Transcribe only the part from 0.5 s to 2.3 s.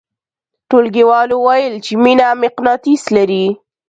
ټولګیوالو ویل چې مینه